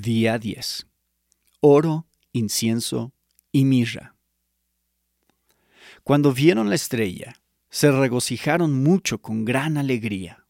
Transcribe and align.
Día 0.00 0.38
10. 0.38 0.86
Oro, 1.60 2.06
incienso 2.32 3.14
y 3.50 3.64
mirra. 3.64 4.14
Cuando 6.04 6.34
vieron 6.34 6.68
la 6.68 6.74
estrella, 6.74 7.40
se 7.70 7.90
regocijaron 7.90 8.82
mucho 8.82 9.22
con 9.22 9.46
gran 9.46 9.78
alegría. 9.78 10.44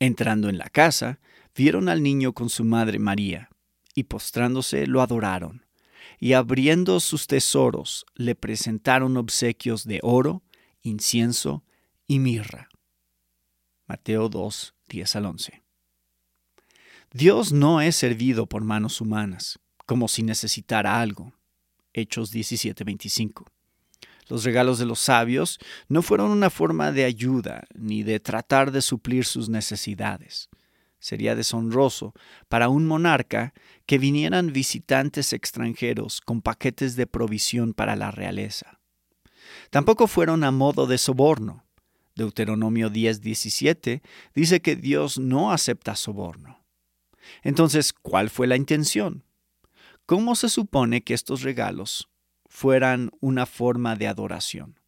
Entrando 0.00 0.48
en 0.48 0.58
la 0.58 0.68
casa, 0.68 1.20
vieron 1.54 1.88
al 1.88 2.02
niño 2.02 2.32
con 2.32 2.50
su 2.50 2.64
madre 2.64 2.98
María, 2.98 3.50
y 3.94 4.02
postrándose 4.02 4.88
lo 4.88 5.00
adoraron, 5.00 5.64
y 6.18 6.32
abriendo 6.32 6.98
sus 6.98 7.28
tesoros 7.28 8.04
le 8.16 8.34
presentaron 8.34 9.16
obsequios 9.16 9.84
de 9.84 10.00
oro, 10.02 10.42
incienso 10.82 11.62
y 12.08 12.18
mirra. 12.18 12.68
Mateo 13.86 14.28
2, 14.28 14.74
10 14.88 15.16
al 15.16 15.26
11. 15.26 15.65
Dios 17.12 17.52
no 17.52 17.80
es 17.80 17.96
servido 17.96 18.46
por 18.46 18.64
manos 18.64 19.00
humanas, 19.00 19.58
como 19.86 20.08
si 20.08 20.22
necesitara 20.22 21.00
algo. 21.00 21.32
Hechos 21.92 22.32
17:25. 22.32 23.46
Los 24.28 24.44
regalos 24.44 24.78
de 24.78 24.86
los 24.86 24.98
sabios 24.98 25.58
no 25.88 26.02
fueron 26.02 26.30
una 26.30 26.50
forma 26.50 26.90
de 26.90 27.04
ayuda 27.04 27.64
ni 27.74 28.02
de 28.02 28.18
tratar 28.18 28.72
de 28.72 28.82
suplir 28.82 29.24
sus 29.24 29.48
necesidades. 29.48 30.48
Sería 30.98 31.36
deshonroso 31.36 32.12
para 32.48 32.68
un 32.68 32.86
monarca 32.86 33.54
que 33.86 33.98
vinieran 33.98 34.52
visitantes 34.52 35.32
extranjeros 35.32 36.20
con 36.20 36.42
paquetes 36.42 36.96
de 36.96 37.06
provisión 37.06 37.72
para 37.72 37.94
la 37.94 38.10
realeza. 38.10 38.80
Tampoco 39.70 40.08
fueron 40.08 40.42
a 40.42 40.50
modo 40.50 40.86
de 40.86 40.98
soborno. 40.98 41.64
Deuteronomio 42.16 42.90
10:17 42.90 44.02
dice 44.34 44.60
que 44.60 44.74
Dios 44.74 45.18
no 45.18 45.52
acepta 45.52 45.94
soborno. 45.94 46.65
Entonces, 47.42 47.92
¿cuál 47.92 48.30
fue 48.30 48.46
la 48.46 48.56
intención? 48.56 49.24
¿Cómo 50.06 50.36
se 50.36 50.48
supone 50.48 51.02
que 51.02 51.14
estos 51.14 51.42
regalos 51.42 52.08
fueran 52.46 53.10
una 53.20 53.46
forma 53.46 53.96
de 53.96 54.06
adoración? 54.06 54.78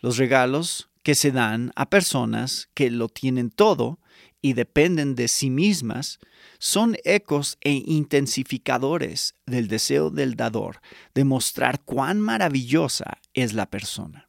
Los 0.00 0.16
regalos 0.16 0.90
que 1.02 1.14
se 1.14 1.32
dan 1.32 1.72
a 1.76 1.88
personas 1.88 2.68
que 2.74 2.90
lo 2.90 3.08
tienen 3.08 3.50
todo 3.50 4.00
y 4.40 4.54
dependen 4.54 5.14
de 5.14 5.28
sí 5.28 5.50
mismas 5.50 6.18
son 6.58 6.96
ecos 7.04 7.58
e 7.60 7.70
intensificadores 7.72 9.34
del 9.46 9.68
deseo 9.68 10.10
del 10.10 10.34
dador 10.34 10.80
de 11.14 11.24
mostrar 11.24 11.82
cuán 11.84 12.20
maravillosa 12.20 13.18
es 13.34 13.52
la 13.52 13.70
persona. 13.70 14.28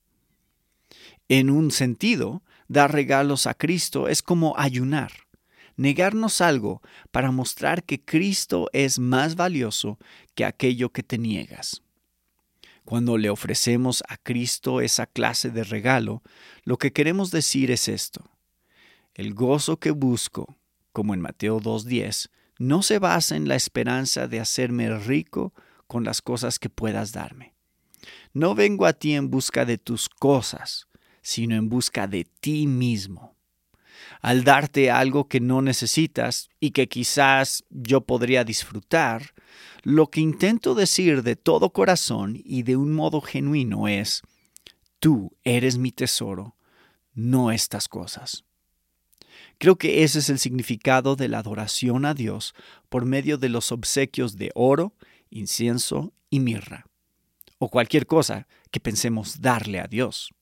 En 1.29 1.49
un 1.49 1.71
sentido, 1.71 2.43
dar 2.67 2.93
regalos 2.93 3.47
a 3.47 3.55
Cristo 3.55 4.07
es 4.07 4.21
como 4.21 4.55
ayunar 4.57 5.22
negarnos 5.75 6.41
algo 6.41 6.81
para 7.11 7.31
mostrar 7.31 7.83
que 7.83 8.03
Cristo 8.03 8.69
es 8.73 8.99
más 8.99 9.35
valioso 9.35 9.97
que 10.35 10.45
aquello 10.45 10.91
que 10.91 11.03
te 11.03 11.17
niegas. 11.17 11.81
Cuando 12.85 13.17
le 13.17 13.29
ofrecemos 13.29 14.03
a 14.09 14.17
Cristo 14.17 14.81
esa 14.81 15.05
clase 15.05 15.49
de 15.49 15.63
regalo, 15.63 16.21
lo 16.63 16.77
que 16.77 16.91
queremos 16.91 17.31
decir 17.31 17.71
es 17.71 17.87
esto. 17.87 18.29
El 19.13 19.33
gozo 19.33 19.77
que 19.77 19.91
busco, 19.91 20.57
como 20.91 21.13
en 21.13 21.21
Mateo 21.21 21.61
2.10, 21.61 22.29
no 22.59 22.83
se 22.83 22.99
basa 22.99 23.35
en 23.35 23.47
la 23.47 23.55
esperanza 23.55 24.27
de 24.27 24.39
hacerme 24.39 24.97
rico 24.97 25.53
con 25.87 26.03
las 26.03 26.21
cosas 26.21 26.59
que 26.59 26.69
puedas 26.69 27.13
darme. 27.13 27.53
No 28.33 28.53
vengo 28.53 28.85
a 28.85 28.93
ti 28.93 29.13
en 29.13 29.29
busca 29.29 29.65
de 29.65 29.77
tus 29.77 30.09
cosas, 30.09 30.87
sino 31.21 31.55
en 31.55 31.69
busca 31.69 32.05
de 32.05 32.25
ti 32.25 32.67
mismo 32.67 33.32
al 34.21 34.43
darte 34.43 34.91
algo 34.91 35.27
que 35.27 35.39
no 35.39 35.61
necesitas 35.61 36.49
y 36.59 36.71
que 36.71 36.87
quizás 36.87 37.63
yo 37.69 38.01
podría 38.01 38.43
disfrutar, 38.43 39.33
lo 39.83 40.09
que 40.09 40.21
intento 40.21 40.75
decir 40.75 41.23
de 41.23 41.35
todo 41.35 41.71
corazón 41.71 42.39
y 42.43 42.63
de 42.63 42.77
un 42.77 42.93
modo 42.93 43.21
genuino 43.21 43.87
es, 43.87 44.21
tú 44.99 45.35
eres 45.43 45.77
mi 45.77 45.91
tesoro, 45.91 46.55
no 47.13 47.51
estas 47.51 47.87
cosas. 47.87 48.45
Creo 49.57 49.77
que 49.77 50.03
ese 50.03 50.19
es 50.19 50.29
el 50.29 50.39
significado 50.39 51.15
de 51.15 51.27
la 51.27 51.39
adoración 51.39 52.05
a 52.05 52.13
Dios 52.13 52.53
por 52.89 53.05
medio 53.05 53.37
de 53.37 53.49
los 53.49 53.71
obsequios 53.71 54.37
de 54.37 54.51
oro, 54.55 54.95
incienso 55.29 56.13
y 56.29 56.39
mirra, 56.39 56.85
o 57.57 57.69
cualquier 57.69 58.07
cosa 58.07 58.47
que 58.71 58.79
pensemos 58.79 59.41
darle 59.41 59.79
a 59.79 59.87
Dios 59.87 60.33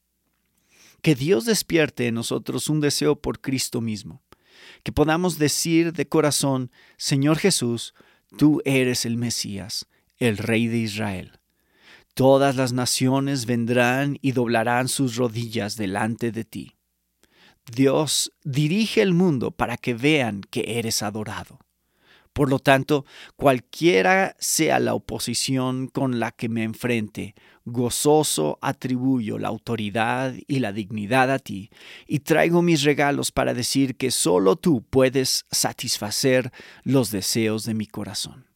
que 1.01 1.15
Dios 1.15 1.45
despierte 1.45 2.07
en 2.07 2.15
nosotros 2.15 2.69
un 2.69 2.79
deseo 2.79 3.15
por 3.15 3.41
Cristo 3.41 3.81
mismo, 3.81 4.21
que 4.83 4.91
podamos 4.91 5.37
decir 5.37 5.93
de 5.93 6.07
corazón, 6.07 6.71
Señor 6.97 7.37
Jesús, 7.37 7.93
tú 8.37 8.61
eres 8.65 9.05
el 9.05 9.17
Mesías, 9.17 9.87
el 10.17 10.37
Rey 10.37 10.67
de 10.67 10.77
Israel. 10.77 11.39
Todas 12.13 12.55
las 12.55 12.73
naciones 12.73 13.45
vendrán 13.45 14.17
y 14.21 14.33
doblarán 14.33 14.87
sus 14.87 15.15
rodillas 15.15 15.77
delante 15.77 16.31
de 16.31 16.43
ti. 16.43 16.75
Dios 17.73 18.33
dirige 18.43 19.01
el 19.01 19.13
mundo 19.13 19.51
para 19.51 19.77
que 19.77 19.93
vean 19.93 20.41
que 20.41 20.77
eres 20.79 21.03
adorado. 21.03 21.59
Por 22.33 22.49
lo 22.49 22.59
tanto, 22.59 23.05
cualquiera 23.35 24.35
sea 24.39 24.79
la 24.79 24.93
oposición 24.93 25.87
con 25.87 26.19
la 26.19 26.31
que 26.31 26.47
me 26.47 26.63
enfrente, 26.63 27.35
gozoso 27.65 28.57
atribuyo 28.61 29.37
la 29.37 29.49
autoridad 29.49 30.33
y 30.47 30.59
la 30.59 30.71
dignidad 30.71 31.31
a 31.31 31.39
ti, 31.39 31.69
y 32.07 32.19
traigo 32.19 32.61
mis 32.61 32.83
regalos 32.83 33.31
para 33.31 33.53
decir 33.53 33.95
que 33.95 34.11
solo 34.11 34.55
tú 34.55 34.81
puedes 34.89 35.45
satisfacer 35.51 36.51
los 36.83 37.11
deseos 37.11 37.65
de 37.65 37.73
mi 37.73 37.85
corazón. 37.85 38.50